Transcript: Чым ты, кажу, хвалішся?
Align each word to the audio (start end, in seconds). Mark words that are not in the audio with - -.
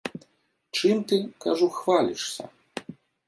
Чым 0.77 0.97
ты, 1.11 1.17
кажу, 1.45 1.67
хвалішся? 1.77 2.43